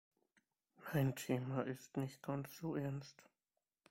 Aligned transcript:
Mein 0.91 1.13
Thema 1.15 1.61
ist 1.61 1.95
nicht 1.95 2.23
ganz 2.23 2.57
so 2.57 2.75
ernst. 2.75 3.21